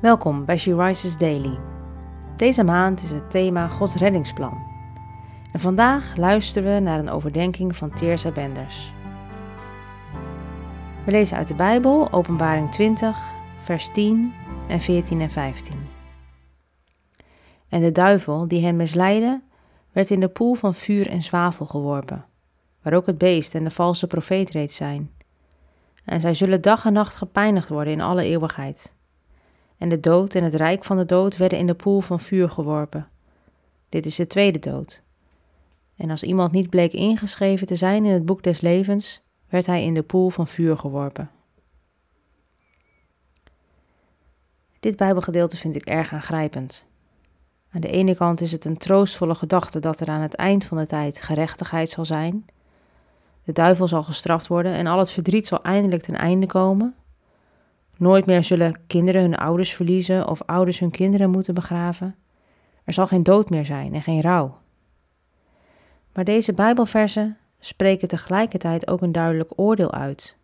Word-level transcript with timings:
Welkom 0.00 0.44
bij 0.44 0.56
She 0.56 0.76
Rises 0.76 1.16
Daily. 1.16 1.58
Deze 2.36 2.64
maand 2.64 3.02
is 3.02 3.10
het 3.10 3.30
thema 3.30 3.68
Gods 3.68 3.94
reddingsplan. 3.94 4.66
En 5.52 5.60
vandaag 5.60 6.16
luisteren 6.16 6.74
we 6.74 6.80
naar 6.80 6.98
een 6.98 7.10
overdenking 7.10 7.76
van 7.76 7.90
Teersa 7.90 8.30
Benders. 8.30 8.92
We 11.04 11.10
lezen 11.10 11.36
uit 11.36 11.48
de 11.48 11.54
Bijbel, 11.54 12.12
Openbaring 12.12 12.72
20, 12.72 13.18
vers 13.60 13.92
10 13.92 14.32
en 14.68 14.80
14 14.80 15.20
en 15.20 15.30
15. 15.30 15.74
En 17.68 17.80
de 17.80 17.92
duivel 17.92 18.48
die 18.48 18.64
hen 18.64 18.76
misleidde, 18.76 19.42
werd 19.92 20.10
in 20.10 20.20
de 20.20 20.28
poel 20.28 20.54
van 20.54 20.74
vuur 20.74 21.08
en 21.08 21.22
zwavel 21.22 21.66
geworpen, 21.66 22.24
waar 22.82 22.94
ook 22.94 23.06
het 23.06 23.18
beest 23.18 23.54
en 23.54 23.64
de 23.64 23.70
valse 23.70 24.06
profeet 24.06 24.50
reeds 24.50 24.76
zijn. 24.76 25.10
En 26.04 26.20
zij 26.20 26.34
zullen 26.34 26.60
dag 26.60 26.84
en 26.84 26.92
nacht 26.92 27.14
gepijnigd 27.14 27.68
worden 27.68 27.92
in 27.92 28.00
alle 28.00 28.22
eeuwigheid 28.22 28.96
en 29.78 29.88
de 29.88 30.00
dood 30.00 30.34
en 30.34 30.44
het 30.44 30.54
rijk 30.54 30.84
van 30.84 30.96
de 30.96 31.06
dood 31.06 31.36
werden 31.36 31.58
in 31.58 31.66
de 31.66 31.74
poel 31.74 32.00
van 32.00 32.20
vuur 32.20 32.50
geworpen. 32.50 33.08
Dit 33.88 34.06
is 34.06 34.16
de 34.16 34.26
tweede 34.26 34.58
dood. 34.58 35.02
En 35.96 36.10
als 36.10 36.22
iemand 36.22 36.52
niet 36.52 36.70
bleek 36.70 36.92
ingeschreven 36.92 37.66
te 37.66 37.76
zijn 37.76 38.04
in 38.04 38.12
het 38.12 38.24
boek 38.24 38.42
des 38.42 38.60
levens, 38.60 39.22
werd 39.48 39.66
hij 39.66 39.84
in 39.84 39.94
de 39.94 40.02
poel 40.02 40.30
van 40.30 40.48
vuur 40.48 40.76
geworpen. 40.76 41.30
Dit 44.80 44.96
Bijbelgedeelte 44.96 45.56
vind 45.56 45.76
ik 45.76 45.84
erg 45.84 46.12
aangrijpend. 46.12 46.86
Aan 47.72 47.80
de 47.80 47.90
ene 47.90 48.14
kant 48.14 48.40
is 48.40 48.52
het 48.52 48.64
een 48.64 48.78
troostvolle 48.78 49.34
gedachte 49.34 49.78
dat 49.78 50.00
er 50.00 50.08
aan 50.08 50.20
het 50.20 50.34
eind 50.34 50.64
van 50.64 50.78
de 50.78 50.86
tijd 50.86 51.22
gerechtigheid 51.22 51.90
zal 51.90 52.04
zijn. 52.04 52.46
De 53.44 53.52
duivel 53.52 53.88
zal 53.88 54.02
gestraft 54.02 54.46
worden 54.46 54.72
en 54.72 54.86
al 54.86 54.98
het 54.98 55.10
verdriet 55.10 55.46
zal 55.46 55.62
eindelijk 55.62 56.02
ten 56.02 56.14
einde 56.14 56.46
komen. 56.46 56.94
Nooit 57.98 58.26
meer 58.26 58.44
zullen 58.44 58.80
kinderen 58.86 59.20
hun 59.20 59.36
ouders 59.36 59.74
verliezen 59.74 60.28
of 60.28 60.42
ouders 60.42 60.78
hun 60.78 60.90
kinderen 60.90 61.30
moeten 61.30 61.54
begraven. 61.54 62.14
Er 62.84 62.92
zal 62.92 63.06
geen 63.06 63.22
dood 63.22 63.50
meer 63.50 63.64
zijn 63.64 63.94
en 63.94 64.02
geen 64.02 64.20
rouw. 64.20 64.58
Maar 66.12 66.24
deze 66.24 66.52
Bijbelversen 66.52 67.36
spreken 67.60 68.08
tegelijkertijd 68.08 68.88
ook 68.88 69.02
een 69.02 69.12
duidelijk 69.12 69.52
oordeel 69.56 69.92
uit. 69.92 70.36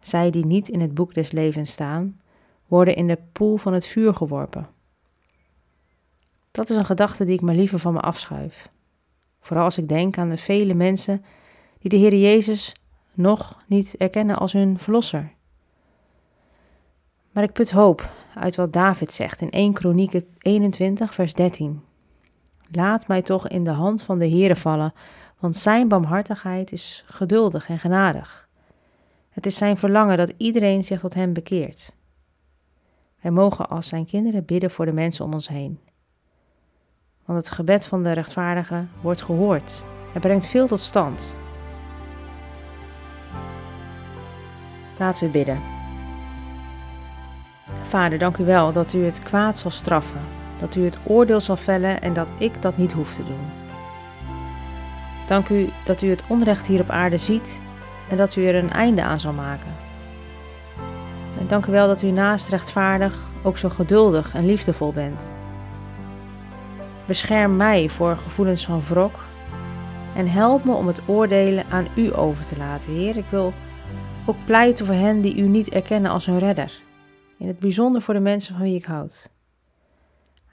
Zij 0.00 0.30
die 0.30 0.46
niet 0.46 0.68
in 0.68 0.80
het 0.80 0.94
boek 0.94 1.14
des 1.14 1.32
levens 1.32 1.72
staan, 1.72 2.20
worden 2.66 2.96
in 2.96 3.06
de 3.06 3.18
poel 3.32 3.56
van 3.56 3.72
het 3.72 3.86
vuur 3.86 4.14
geworpen. 4.14 4.68
Dat 6.50 6.70
is 6.70 6.76
een 6.76 6.84
gedachte 6.84 7.24
die 7.24 7.34
ik 7.34 7.40
maar 7.40 7.54
liever 7.54 7.78
van 7.78 7.92
me 7.92 8.00
afschuif. 8.00 8.68
Vooral 9.40 9.64
als 9.64 9.78
ik 9.78 9.88
denk 9.88 10.18
aan 10.18 10.30
de 10.30 10.36
vele 10.36 10.74
mensen 10.74 11.24
die 11.78 11.90
de 11.90 11.96
Heer 11.96 12.14
Jezus 12.14 12.74
nog 13.12 13.62
niet 13.66 13.94
erkennen 13.98 14.36
als 14.36 14.52
hun 14.52 14.78
verlosser. 14.78 15.32
Maar 17.34 17.42
ik 17.42 17.52
put 17.52 17.70
hoop 17.70 18.10
uit 18.34 18.54
wat 18.54 18.72
David 18.72 19.12
zegt 19.12 19.40
in 19.40 19.50
1 19.50 19.72
Kronieken 19.72 20.26
21, 20.38 21.14
vers 21.14 21.34
13. 21.34 21.82
Laat 22.70 23.08
mij 23.08 23.22
toch 23.22 23.48
in 23.48 23.64
de 23.64 23.70
hand 23.70 24.02
van 24.02 24.18
de 24.18 24.28
Heere 24.28 24.56
vallen, 24.56 24.92
want 25.38 25.56
zijn 25.56 25.88
barmhartigheid 25.88 26.72
is 26.72 27.04
geduldig 27.06 27.68
en 27.68 27.78
genadig. 27.78 28.48
Het 29.30 29.46
is 29.46 29.56
zijn 29.56 29.76
verlangen 29.76 30.16
dat 30.16 30.32
iedereen 30.36 30.84
zich 30.84 31.00
tot 31.00 31.14
hem 31.14 31.32
bekeert. 31.32 31.94
Wij 33.20 33.30
mogen 33.30 33.68
als 33.68 33.88
zijn 33.88 34.06
kinderen 34.06 34.44
bidden 34.44 34.70
voor 34.70 34.86
de 34.86 34.92
mensen 34.92 35.24
om 35.24 35.32
ons 35.32 35.48
heen. 35.48 35.80
Want 37.24 37.38
het 37.38 37.50
gebed 37.50 37.86
van 37.86 38.02
de 38.02 38.12
rechtvaardige 38.12 38.84
wordt 39.00 39.22
gehoord. 39.22 39.84
Het 40.12 40.22
brengt 40.22 40.46
veel 40.46 40.66
tot 40.66 40.80
stand. 40.80 41.38
Laten 44.98 45.26
we 45.26 45.32
bidden. 45.32 45.83
Vader, 47.94 48.18
dank 48.18 48.36
u 48.36 48.44
wel 48.44 48.72
dat 48.72 48.92
u 48.92 49.04
het 49.04 49.22
kwaad 49.22 49.58
zal 49.58 49.70
straffen, 49.70 50.20
dat 50.60 50.74
u 50.74 50.84
het 50.84 50.98
oordeel 51.02 51.40
zal 51.40 51.56
vellen 51.56 52.00
en 52.00 52.12
dat 52.12 52.32
ik 52.38 52.62
dat 52.62 52.76
niet 52.76 52.92
hoef 52.92 53.14
te 53.14 53.24
doen. 53.24 53.50
Dank 55.26 55.48
u 55.48 55.68
dat 55.84 56.02
u 56.02 56.10
het 56.10 56.24
onrecht 56.28 56.66
hier 56.66 56.80
op 56.80 56.90
aarde 56.90 57.16
ziet 57.16 57.62
en 58.10 58.16
dat 58.16 58.36
u 58.36 58.46
er 58.46 58.54
een 58.54 58.70
einde 58.70 59.02
aan 59.02 59.20
zal 59.20 59.32
maken. 59.32 59.72
En 61.40 61.46
dank 61.46 61.66
u 61.66 61.72
wel 61.72 61.86
dat 61.86 62.02
u 62.02 62.10
naast 62.10 62.48
rechtvaardig 62.48 63.18
ook 63.42 63.58
zo 63.58 63.68
geduldig 63.68 64.34
en 64.34 64.46
liefdevol 64.46 64.92
bent. 64.92 65.32
Bescherm 67.06 67.56
mij 67.56 67.88
voor 67.88 68.16
gevoelens 68.16 68.64
van 68.64 68.82
wrok 68.88 69.24
en 70.16 70.30
help 70.30 70.64
me 70.64 70.72
om 70.72 70.86
het 70.86 71.00
oordelen 71.06 71.64
aan 71.70 71.86
u 71.94 72.16
over 72.16 72.46
te 72.46 72.56
laten, 72.58 72.92
Heer. 72.92 73.16
Ik 73.16 73.24
wil 73.28 73.52
ook 74.24 74.36
pleiten 74.44 74.86
voor 74.86 74.94
hen 74.94 75.20
die 75.20 75.36
u 75.36 75.42
niet 75.42 75.68
erkennen 75.68 76.10
als 76.10 76.26
hun 76.26 76.38
redder 76.38 76.82
in 77.38 77.46
het 77.46 77.58
bijzonder 77.58 78.02
voor 78.02 78.14
de 78.14 78.20
mensen 78.20 78.54
van 78.54 78.64
wie 78.64 78.74
ik 78.74 78.84
houd. 78.84 79.30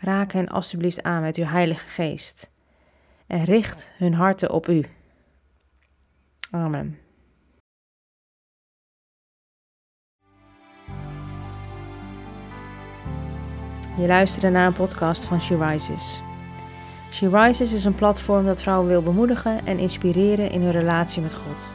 Raak 0.00 0.32
hen 0.32 0.48
alstublieft 0.48 1.02
aan 1.02 1.22
met 1.22 1.36
uw 1.36 1.44
Heilige 1.44 1.86
Geest 1.88 2.50
en 3.26 3.44
richt 3.44 3.90
hun 3.96 4.14
harten 4.14 4.50
op 4.50 4.68
u. 4.68 4.84
Amen. 6.50 6.98
Je 13.98 14.06
luisterde 14.06 14.50
naar 14.50 14.66
een 14.66 14.72
podcast 14.72 15.24
van 15.24 15.40
She 15.40 15.56
Rises. 15.56 16.22
She 17.12 17.28
Rises 17.28 17.72
is 17.72 17.84
een 17.84 17.94
platform 17.94 18.44
dat 18.44 18.62
vrouwen 18.62 18.88
wil 18.88 19.02
bemoedigen 19.02 19.66
en 19.66 19.78
inspireren 19.78 20.50
in 20.50 20.60
hun 20.60 20.70
relatie 20.70 21.22
met 21.22 21.34
God. 21.34 21.74